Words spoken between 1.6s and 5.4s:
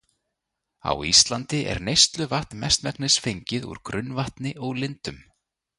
er neysluvatn mestmegnis fengið úr grunnvatni og lindum.